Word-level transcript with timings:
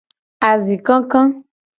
Azi 0.49 0.75
kaka. 0.85 1.19